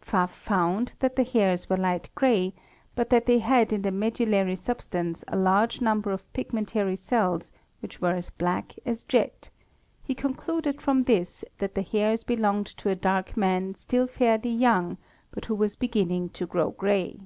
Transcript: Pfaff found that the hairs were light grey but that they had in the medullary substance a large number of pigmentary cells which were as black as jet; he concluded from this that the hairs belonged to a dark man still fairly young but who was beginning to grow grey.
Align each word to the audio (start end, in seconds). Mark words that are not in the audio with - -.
Pfaff 0.00 0.30
found 0.32 0.92
that 1.00 1.16
the 1.16 1.24
hairs 1.24 1.68
were 1.68 1.76
light 1.76 2.08
grey 2.14 2.54
but 2.94 3.10
that 3.10 3.26
they 3.26 3.40
had 3.40 3.72
in 3.72 3.82
the 3.82 3.90
medullary 3.90 4.54
substance 4.54 5.24
a 5.26 5.36
large 5.36 5.80
number 5.80 6.12
of 6.12 6.32
pigmentary 6.32 6.94
cells 6.94 7.50
which 7.80 8.00
were 8.00 8.12
as 8.12 8.30
black 8.30 8.76
as 8.86 9.02
jet; 9.02 9.50
he 10.04 10.14
concluded 10.14 10.80
from 10.80 11.02
this 11.02 11.44
that 11.58 11.74
the 11.74 11.82
hairs 11.82 12.22
belonged 12.22 12.66
to 12.68 12.88
a 12.90 12.94
dark 12.94 13.36
man 13.36 13.74
still 13.74 14.06
fairly 14.06 14.50
young 14.52 14.98
but 15.32 15.46
who 15.46 15.54
was 15.56 15.74
beginning 15.74 16.28
to 16.28 16.46
grow 16.46 16.70
grey. 16.70 17.18